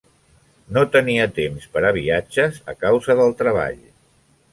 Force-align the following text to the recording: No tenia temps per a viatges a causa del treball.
No 0.77 0.83
tenia 0.95 1.27
temps 1.35 1.67
per 1.75 1.83
a 1.89 1.91
viatges 1.97 2.57
a 2.73 2.75
causa 2.87 3.17
del 3.21 3.37
treball. 3.43 3.79